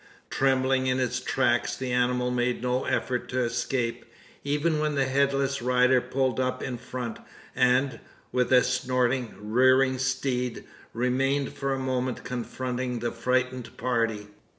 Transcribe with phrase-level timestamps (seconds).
[0.31, 4.03] Trembling in its tracks, the animal made no effort to escape;
[4.43, 7.19] even when the headless rider pulled up in front,
[7.55, 7.99] and,
[8.31, 14.29] with a snorting, rearing steed, remained for a moment confronting the frightened party.